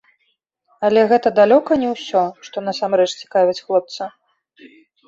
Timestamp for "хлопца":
3.71-4.03